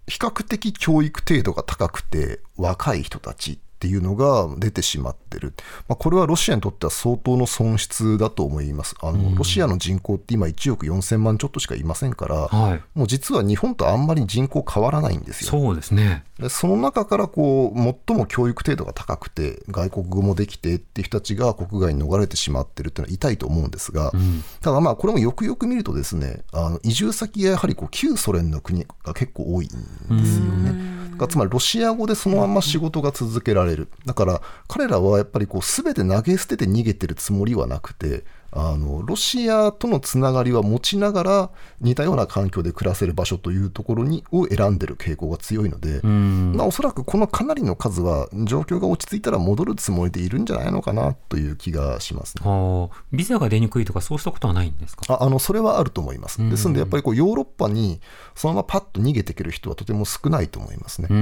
[0.07, 5.53] 比較的教育程度が高くて若い人たちっていうのが出てしまってる、
[5.89, 8.95] まあ、これはロシアにとっては相当の損失だと思います。
[9.03, 15.51] あの、ロシアの人口って今1億4000万ちょっとしかいませんから、はい、もう実は日本とあんまり人口変わらないんですよ。
[15.51, 16.25] そうですね。
[16.39, 31.05] でその中からこう最も教育程度が高くて外国語もできてっていう人たちが国外に逃れてしまってるっていうのは痛いと思うんですが、うん、ただまあこれもよくよく見るとですねあの移住先がやはりこう旧ソ連の国が結構多いんですよね。
[31.29, 33.89] つまりロシア語でそのまま仕事が続けられる。
[34.05, 38.25] だから彼らはやっぱりこう全て投げ捨てて逃げてるつもりはなくて、
[38.57, 55.13] あのロシアとのつながりは持ちながら似たような環境で暮らせる場所というところにを選んでる傾向が強いので、まあ、おそらくこのかなりの数は状況が落ち着いたら戻るつもりでいるんじゃないのかなという気がします、ね、ビザが出にくいとかそうしたことはないんですか？
[55.13, 56.39] ああのそれはあると思います。
[56.49, 58.01] ですのでやっぱりこうヨーロッパに
[58.35, 61.09] そのままパッと逃げていける人はとても少ないと思いますね。
[61.11, 61.13] あ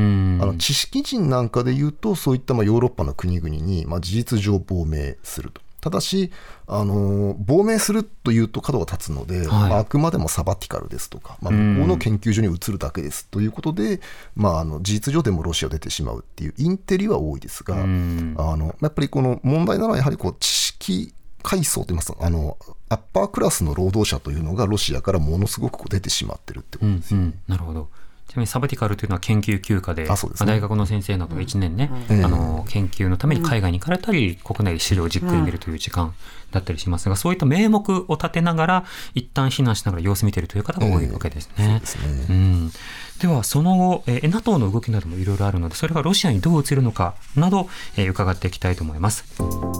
[0.46, 5.62] の知識人なんかでいうとそういったまあヨーロッパの国々にまあ事実上亡命すると。
[5.82, 6.30] ただし、
[6.68, 14.00] あの亡命するというと角が立つので、はい、まあ、あくまでもサバティカルですとか、まあ、向こうの研究所に移るだけですということで、
[14.36, 22.56] まあ、あの事実上でもロシアを出てしまうっていうインテリは多いですが、あのやっぱりこの問題なのはやはりこう知識階層といいますあの
[22.88, 27.24] アッパークラスの労働者というのがロシアからものすごく出てしまってるってことですよね。
[27.24, 27.88] うんうん、なるほど
[28.32, 36.14] ちなみにサバティカルというのは研究休暇で、あでね、大学の先生などが1年ね、うん、あの研究のために海外に行かれたり、国内で資料をじっくり見るという時間
[36.50, 41.82] だったりしますが、そういった名目を立てながら、一旦避難しながら様子見ているという方が多いわけですね。
[42.30, 42.72] うん、
[43.20, 47.68] では、その後、えー、NATO の動きなどもいろいろあるので、それがロシアにどう映るのかなど、
[47.98, 49.26] えー、伺っていきたいと思います。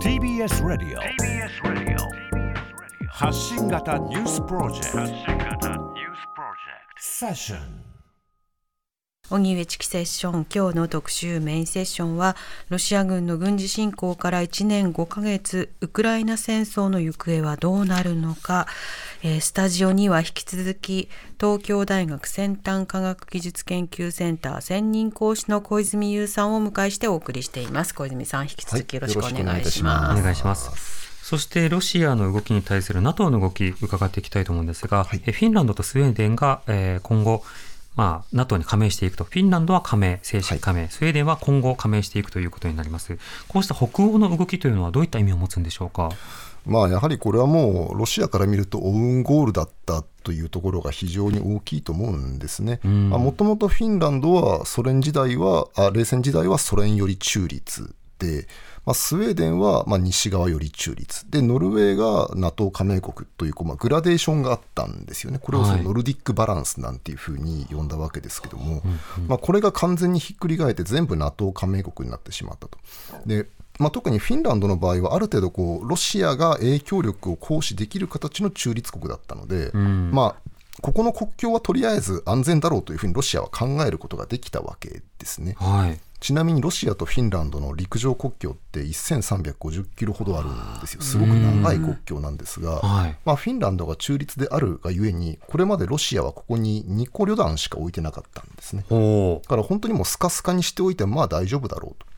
[0.02, 1.00] TBS ラディオ
[3.08, 5.92] 発信型ニュースプロジェクト。
[6.98, 7.91] セッション
[9.30, 12.36] 荻上チキセッション今日の特集メインセッションは
[12.68, 18.66] ロシア軍の軍事侵攻から1年5ヶ月ウクライナ戦争の行方はどうなるのか、
[19.22, 21.08] えー、スタジオには引き続き
[21.40, 27.94] 東京大学先端科学技術研究センター専任講師の小泉優さんをお迎えしてお送りしています。
[27.94, 34.86] 小泉さん引き続きよろしくお願いします、はい、お願いしますそしてロシアの動きに対する NATO の動き伺っていきたいと思うんです。
[34.86, 37.42] が、はい、フィンランドとスウェーデンが、えー、今後
[37.94, 43.18] まあ、NATO に加盟していくと、フィンランドは加盟、正式加盟、はい、スウェーデンは今後加盟していくということになります。
[43.48, 46.10] こうした北欧の動きというのはどういった意味を持つんでしょうか？
[46.64, 52.78] まあ、やはりこれはもうロシアから見るとオウンゴールだったというところが非常に大きいと思うんですね。
[52.84, 57.90] もともとフィンランドはソ連時代はあ冷戦時代はソ連より中立で、
[58.84, 61.30] まあ、スウェーデンはまあ西側より中立。
[61.30, 65.38] でノルウェーが NATO 加盟国というまあグラデーションがあったんですよね。
[65.38, 68.82] これをそのノルディックバランスなんていうふうに呼んだわけですけども、
[69.28, 72.78] まあ、これが完全にひっくり返って全部 NATO 加盟国になってしまったと。
[73.26, 73.46] で
[73.78, 80.50] まあ、特にフィンランドの場合はある程度こうロシアが影響力を行使できる形の中立国だったので、うん、まあ、
[80.82, 85.56] ここの国境はとりあえず安全だろうというふうにロシアは考えることができたわけですね。
[85.58, 92.80] はいちなみにロシアとフィンランドの陸上国境って1350キロほどあるんですよ、すごく長い国境なんですが、
[93.24, 98.84] まあ、フィンランドが中立であるがゆえに、これまでロシアはここに2個旅団しか置いてなかったんですね。
[98.88, 102.11] だから本当にもうスカスカにしておいてまあ大丈夫だろうと。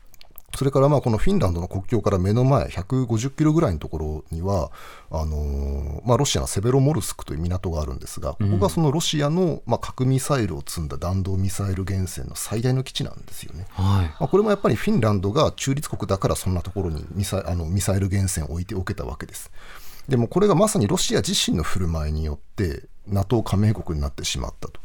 [0.53, 4.71] それからまあこのフィンランドの国境から目の前150キロぐらいのところには
[5.11, 19.51] あのー、まあ、ロシアのセベロモルスクという港があるんですがここがそのロシアのまあ核ミサイルを積んだ弾道ミサイル源泉の最大の基地なんですよね、はい、まあ、これもやっぱりフィンランドが中立国だからそんなところにミサあのミサイル源泉を置いておけたわけです。
[20.07, 24.79] でもこれがまさにロシア自身の振る舞いによって NATO 加盟国になってしまったと。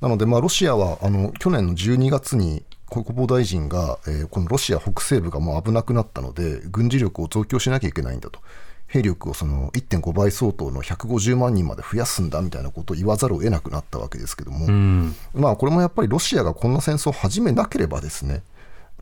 [0.00, 8.40] なので、まあ、ロシアはあの去年の12月に国防大臣が、えー、このロシア北西部がもう危なくなったので、軍事力を増強しなきゃいけないんだと。
[8.88, 18.42] 兵力をその1.5倍相当の150万人まで増やすんだみたいなことを言わざるを得なくなったわけですけども、うん、まあこれもやっぱりロシアがこんな戦争を始めなければですね、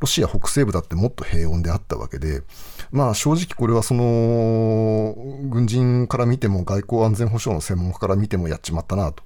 [0.01, 2.43] ロシア北西部だってもっと平穏であったわけで、
[2.91, 5.15] まあ正直これはその
[5.51, 9.23] 軍人から見ても外交安全保障の専門家から見てもやっちまったなと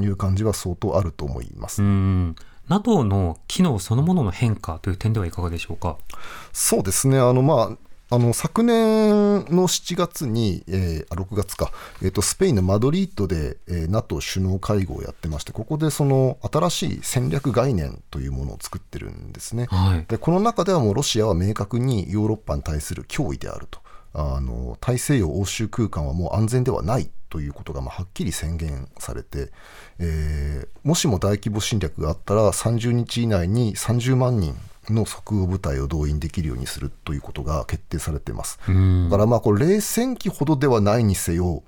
[0.00, 1.82] いう感じは相当あると思います。
[1.82, 2.36] うん
[2.68, 5.96] NATO の機能そのものの変化という点ではいかがでしょうか？
[6.52, 11.72] そうですねあの、まああの昨年の7月に、えー、あ6月か、
[12.02, 19.64] えーと、スペインのマドリードで、えー、NATO 首脳会合をやってまして、ここでその新しい戦略概念というものを作ってるんですね。
[19.70, 23.80] はい、でこの中ではもうロシアは明確にヨーロッパに対する脅威であると。
[24.14, 29.50] あの大西洋欧州空間はもう安全ではないということがまあはっきり宣言されて、
[29.98, 34.54] えー、もしも大規模侵略があったら30日以内に30万人
[34.90, 38.58] の即応部隊を動員できるようにするということが決定されています。
[38.66, 41.62] だからまあこれ冷戦期ほどではないにせよ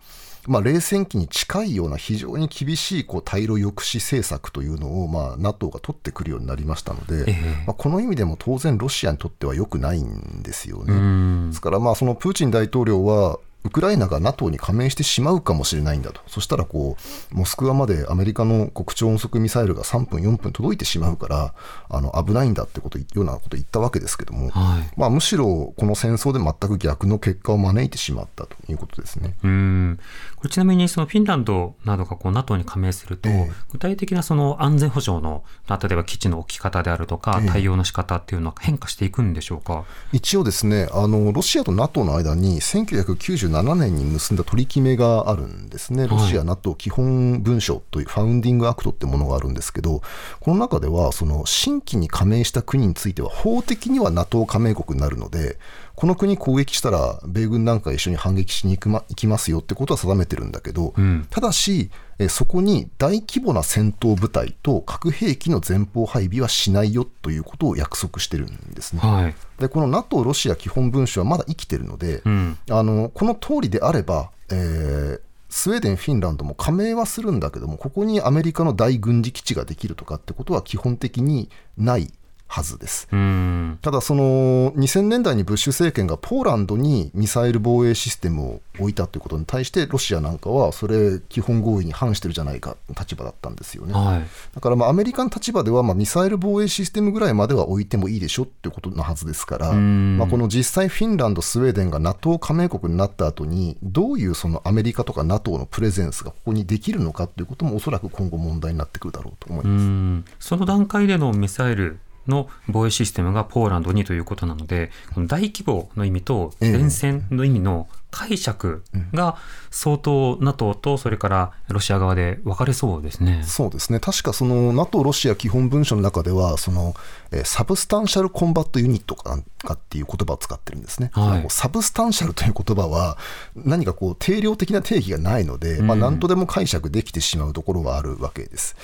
[0.46, 11.48] まあ、冷戦期に近いような非常に厳しいこう対ロ抑止政策というのを、まあ、NATO が取ってくるようになりましたので、えー、まあ、この意味でも当然ロシアにとっては良くないんですよね。
[11.48, 16.96] ですからまあそのプーチン大統領はウクライナが NATO に加盟してしまうかもしれないんだと、そしたらこ
[17.33, 21.55] うモスクワまでアメリカの国超音速ミサイルが3分、4分届いてしまうから、
[21.88, 29.35] あの危ないんだってことようなことを言ったわけですけども、はい、まあ、むしろこの戦争で全く逆の結果を招いてしまったということですね。
[29.42, 29.98] うん。
[30.37, 39.85] これちなみにそのフィンランドなどがこう NATO に加盟すると、え具体的なその安全保障の例えば基地の置き方であるとか、対応の仕方っていうのは変化していくんでしょうか？
[40.12, 50.03] 一応ですねあのロシアと NATO の間に1997年に結んだ取り決めがあるんですね、ロシア NATO 基本文書というファウンディングアクトってものがあるんですけど、
[50.40, 55.59] この中では、その新規に加盟した国については、法的には NATO 加盟国になるので、
[55.96, 69.00] この国攻撃したら、米軍なんか一緒に反撃しに行く、ま、行きますよってことは定めてるんだけど、うん、ただし、えそこに大規模な戦闘部隊と核兵器の前方配備はしないよということを約束してるんですね。
[69.00, 82.12] はい、でこの NATO ロシア基本文書はまだ生きてるので、うん、あのこの通りであれば、えー、スウェーデン、フィンランドも加盟はするんだけども、ここにアメリカの大軍事基地ができるとかってことは基本的にない
[82.46, 83.09] はずです。
[83.09, 93.92] ただ、その2000年代にブッシュ政権がポーランドにミサイル防衛システムを置いたということに対して、ロシアなんかはそれ、基本合意に反してるじゃないか立場だったんですよね。
[93.92, 94.22] はい、
[94.54, 110.48] だからまあアメリカの立場では、まあミサイル防衛システムぐらいまでは置いてもいいでしょっていうことのはずですから、まあ、この実際、フィンランド、スウェーデンが NATO 加盟国になった後に、どういうそのアメリカとか NATO のプレゼンスがここにできるのかということも、おそらく今後問題になってくるだろうと思います。
[110.48, 119.37] その段階でのミサイルの防衛システムがポーランドにということなので、この大規模の意味と前線の意味の解釈が
[119.72, 123.42] 相当 NATO とそれからロシア側で分かれそうですね。
[123.44, 123.98] そうですね。
[123.98, 126.94] 確かその NATO ロシア基本文書の中では、その、
[127.33, 131.11] えサブスタンシャルコンバットユニットかかっていう言葉を使ってるんですね。
[131.12, 133.18] はい、 substantial という言葉は
[133.57, 138.77] 何かこう定量的な定義がないので、まあ何とでも解釈できてしまうところはあるわけです。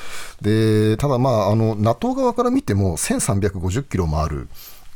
[0.42, 4.48] で、ただまああの NATO 側から見ても1350キロもある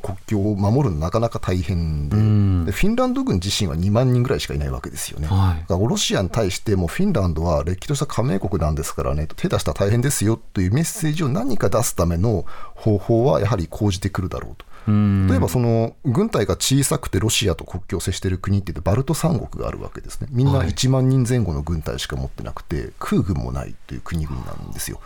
[0.05, 5.27] 国境を守るのなかなか大変で、うん、でフィンランド軍自身は2万人ぐらいしかいないわけですよね。
[5.27, 14.67] はい、ロシアに対してもフィンランドはれっきとした加盟国なんですからね、手出したら大変ですよというメッセージを何か出すための方法はやはり講じてくるだろうと。
[14.87, 25.01] 例えばその軍隊が小さくてロシアと国境を接している国っていうとバルト三国があるわけですね、みんな1万人前後の軍隊しか持ってなくて、空軍もないという国々なんですよ。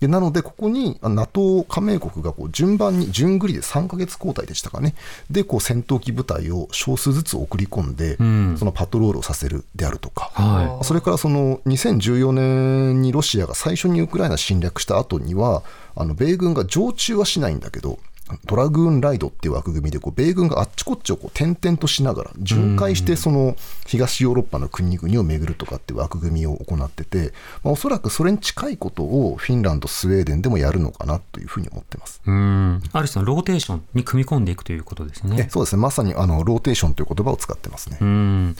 [0.00, 4.94] でなので、ここに NATO 加盟国がこう順番に、順繰りで3か月交代でしたかね、
[5.30, 15.62] でこう戦闘機部隊を少数ずつ送り込んで、うん、そのパトロールをさせるであるとか、はい、それからその2014年にロシアが最初にウクライナ侵略した後には、
[15.94, 17.98] あの米軍が常駐はしないんだけど、
[18.46, 32.20] ドラグーンライドっていう枠組みでこう米軍があっちこっちをこう転々としながら巡回してその東ヨーロッパの国々を巡るとかっていう枠組みを行ってて、まあ、おそらくそれに近いことをフィンランドスウェーデンでもやるのかなというふうに思ってます。
[32.26, 32.82] うん。
[32.92, 35.48] ある種のローテーションに組み込んでいくということですね。
[35.50, 35.82] そうですね。
[35.82, 37.98] まさにあのローテーションという言葉を使ってますね。
[38.00, 38.56] うん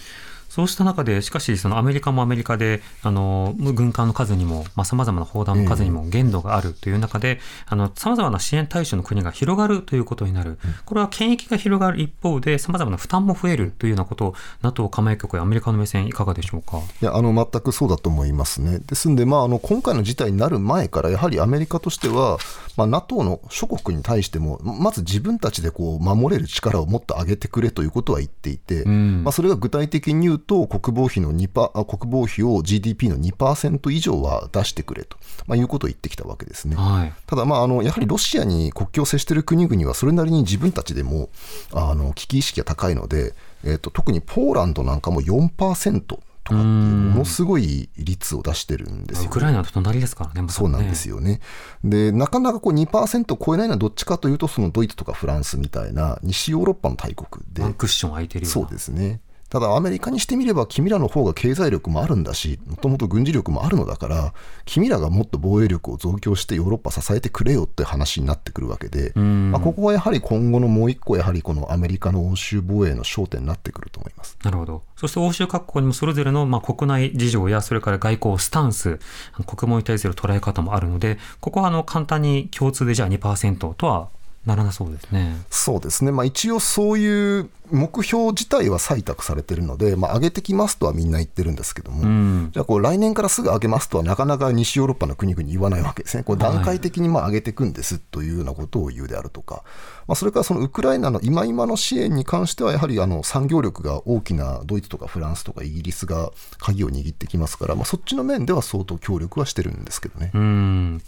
[0.50, 10.58] そうした中で、しかし、そのアメリカもアメリカで、あの、軍艦の数にも、まあ、様々な砲弾の数にも限度があるという中で、あの、様々な支援対象の国が広がるということになる。
[10.84, 16.78] これは権益が広がる一方で、様々な負担も増えるというようなことを、NATO 加盟国やアメリカの目線、いかがでしょうか？
[17.00, 18.80] いや、あの、全くそうだと思いますね。
[18.80, 22.38] ですんで、まあ、あの、今回の事態になる前から、やはりアメリカとしては、
[22.80, 36.76] まあ、NATO の諸国に対しても、まず自分たちでこう守れる力をもっと上げてくれということは言っていて、うん、まあ、それが具体的に言うと、国防費費の2パ国防費を GDP の2%以上は出してくれと、まあ、いうことを言ってきたわけですね。
[36.76, 41.28] はい、ただ、まあ、あのやはりロシアに国境を接している国々はそれなりに自分たちでも
[41.72, 46.18] あの危機意識が高いので、えーと、特にポーランドなんかも4%。
[46.44, 51.40] とかっていうものすごい率を出してるんですよ、ね、ウクライナと隣ですからね、そうなんですよね。
[51.84, 57.62] で、なかなかこう2%を超えないのはどっちかというと、そのドイツとかフランスみたいな西ヨーロッパの大国で。
[57.62, 59.20] ワンクッション空いてるよそうですね。
[59.50, 64.32] ただアメリカにしてみれば君らの方が経済力もあるんだしもともと軍事力もあるのだから
[64.64, 74.38] 君らがもっと防衛力を増強してヨーロッパ支えてくれよって話になってくるわけで、まあ、ここはやはり今後のもう一個やはりこのアメリカの欧州防衛の焦点になってくると思います。
[74.44, 74.82] なるほど。
[74.96, 79.00] そして欧州各国にもそれぞれのまあ国内事情やそれから外交スタンス
[79.46, 84.10] 国防に対する捉え方もあるのでここはあの簡単に共通でじゃあ2%とは
[84.46, 85.36] ならなそうですね。
[85.50, 86.12] そうですね。
[86.12, 96.22] まあ一応そういう目標自体は採択されてるので、まあ上げてきますとはみんな言ってるんですけども、うん、じゃあこう来年からすぐ上げますとはなかなか西ヨーロッパの国々言わないわけですね。
[96.22, 99.62] こう段階的にまあ上げていくんですというようなことを言うであるとか、
[100.06, 110.30] まあそれからそのウクライナの今今の支援に関してはやはりあの産業力が大きなドイツとかフランスとかイギリスが鍵を握ってきますから、まあそっちの面では相当協力はしてるんですけどね。
[110.32, 111.02] うん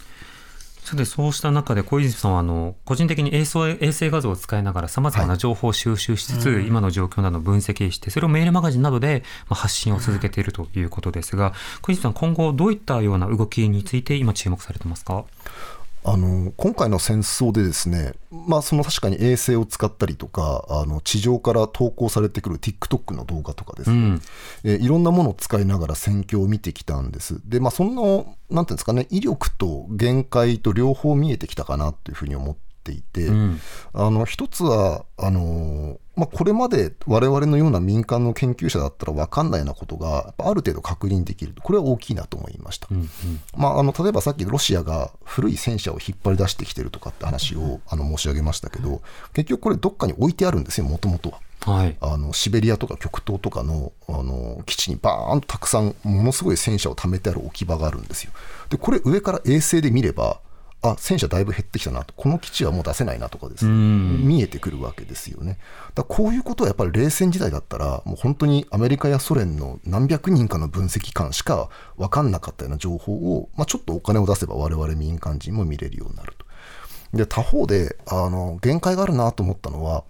[0.83, 15.23] さてそうした中で小泉さんはあの個人的に衛星衛星画像を使いながらさまざまな情報を収集しつつ、はい、今の状況などを分析してそれをメールマガジンなどで発信を続けているということですが小泉さん今後どういったような動きについて今注目されてますか？
[16.05, 24.21] あの今回の戦争でですね、まあ、その確かに衛星を使ったりとかあの地上から投稿されてくる TikTok の動画とかですね、うん、
[24.65, 27.39] えいろんなものを使いながら戦況を見てきたんです。
[27.45, 33.59] で、まあ、そのなんていうんですかね威力と限界と両方見えてきたかなというふうに思っていて、うん、
[33.93, 41.55] あの一つはあのまあ、これまで我々のような民間の研究者だったら分かんないようなことがある程度確認できる。
[41.59, 43.09] これは大きいなと思いました、うんうん、
[43.57, 49.01] まあ、あの例えばさっきロシアが古い戦車を引っ張り出してきてるとかって話をあの申し上げましたけど
[49.33, 51.39] 結局これどっかに置いてあるんですよもともとは。
[51.65, 58.33] はい、あのシベリアとか極東とかのあの基地にバーンとたくさんものすごい戦車を貯めてある置き場があるんですよ。
[58.69, 60.41] でこれ上から衛星で見れば
[60.83, 65.57] あ戦車だいぶ減ってきたなと、この基地はもう出せないなとかですね、見えてくるわけですよね。
[65.95, 76.45] だこういうことはやっぱり冷戦時代だったら、もう本当にアメリカやソ連の何百人かの分析官しか分かんなかったような情報を、まあ、ちょっとお金を出せば我々民間人も見れるようになると。
[77.17, 80.03] で他方であの限界があるなと思ったのは、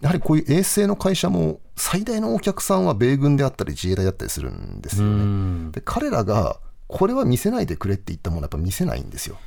[0.00, 5.70] やはりこういう衛星の会社も最大のお客さんは米軍であったり自衛隊だったりするんですよね。
[5.70, 6.58] で彼らが
[6.88, 9.38] これは見せないでくれって言ったものはやっぱ見せないんですよ。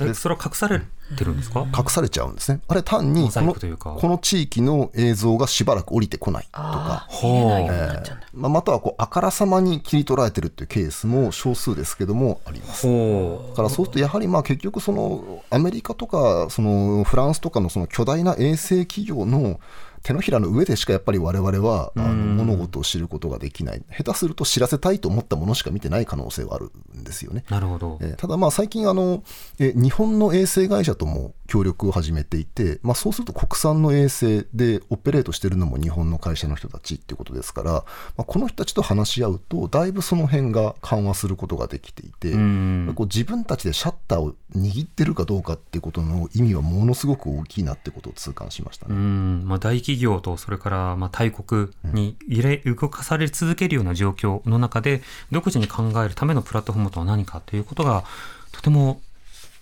[0.00, 0.82] えそれは隠され
[1.16, 1.66] てるんですか？
[1.76, 2.60] 隠されちゃうんですね。
[2.68, 8.02] あれ単にこのこの地域の映像がしばらく降りてこないとか、え
[8.32, 12.86] まあ、またはこうあからさまに切り取られてるっていうケースも少数ですけどもあります。
[12.86, 19.60] だからそうするとやはりまあ結局そのアメリカとかそのフランスとかのその巨大な衛星企業の
[20.04, 27.44] 手のひらの上でしかやっぱり我々はあの物事を知ることができない、下手すると知らせたいと思ったものしか見てない可能性はあるんですよね。
[27.50, 29.24] なるほど、えー、ただ、まあ最近あの、
[29.58, 37.82] え日本の衛星会社とも協力を始めていて、まあ、そうすると国産の衛星でオペレートしてるのも日本の会社の人たちっていうことですから、ま
[38.18, 48.94] あ、この人たちと話し合うと、だいぶその辺が緩和することができていて、こう自分たちでシャッターを握ってるかどうかっていうことの意味はものすごく大きいなってことを痛感しましたね。
[48.94, 58.04] まあ、大企業とそれからまあ大国に入れ動かされ続けるような状況の中で、独自に考えるためのプラットフォームとは何かということが、
[58.52, 59.00] とても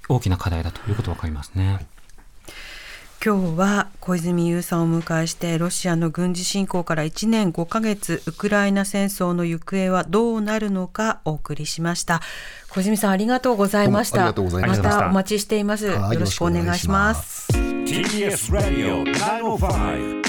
[0.09, 1.86] 大きな課題だということが分かりますね。
[3.24, 12.20] 今日は小泉優さんをお迎えしてロシアの軍事侵攻から1年5ヶ月ウクライナ戦争の行方はどうなるのかお送りしました。
[12.70, 14.26] 小泉さんありがとうございました。
[14.26, 15.09] また。
[15.09, 15.86] お待ちしています。
[15.86, 17.50] よろしくお願いします。
[17.52, 20.22] TBS ラディオ905-954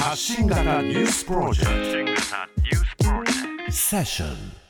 [0.00, 2.22] 発信型ニュースプロジェク
[2.98, 3.72] ト。
[3.72, 4.67] セッション